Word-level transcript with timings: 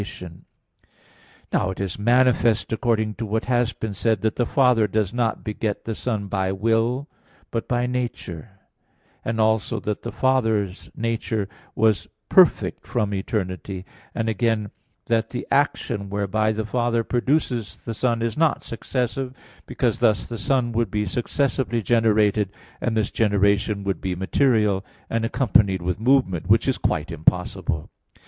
Now 1.53 1.69
it 1.69 1.79
is 1.79 1.99
manifest, 1.99 2.73
according 2.73 3.13
to 3.17 3.25
what 3.27 3.45
has 3.45 3.71
been 3.71 3.93
said 3.93 4.19
(Q. 4.21 4.31
41, 4.31 4.31
A. 4.31 4.31
2), 4.31 4.35
that 4.35 4.35
the 4.37 4.45
Father 4.51 4.87
does 4.87 5.13
not 5.13 5.43
beget 5.43 5.85
the 5.85 5.93
Son 5.93 6.25
by 6.25 6.51
will, 6.51 7.07
but 7.51 7.67
by 7.67 7.85
nature; 7.85 8.49
and 9.23 9.39
also 9.39 9.79
that 9.81 10.01
the 10.01 10.11
Father's 10.11 10.89
nature 10.95 11.47
was 11.75 12.07
perfect 12.29 12.87
from 12.87 13.13
eternity; 13.13 13.85
and 14.15 14.27
again 14.27 14.71
that 15.05 15.29
the 15.29 15.45
action 15.51 16.09
whereby 16.09 16.51
the 16.51 16.65
Father 16.65 17.03
produces 17.03 17.81
the 17.85 17.93
Son 17.93 18.23
is 18.23 18.35
not 18.35 18.63
successive, 18.63 19.35
because 19.67 19.99
thus 19.99 20.25
the 20.25 20.39
Son 20.39 20.71
would 20.71 20.89
be 20.89 21.05
successively 21.05 21.83
generated, 21.83 22.51
and 22.81 22.97
this 22.97 23.11
generation 23.11 23.83
would 23.83 24.01
be 24.01 24.15
material, 24.15 24.83
and 25.11 25.23
accompanied 25.25 25.83
with 25.83 25.99
movement; 25.99 26.47
which 26.47 26.67
is 26.67 26.79
quite 26.79 27.11
impossible. 27.11 27.91